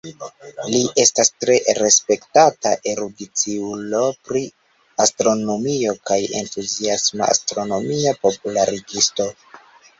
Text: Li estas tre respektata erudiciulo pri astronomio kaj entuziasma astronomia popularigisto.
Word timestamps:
Li 0.67 0.77
estas 1.01 1.29
tre 1.43 1.57
respektata 1.79 2.71
erudiciulo 2.93 4.01
pri 4.31 4.43
astronomio 5.07 5.95
kaj 6.11 6.21
entuziasma 6.43 7.31
astronomia 7.37 8.19
popularigisto. 8.27 9.33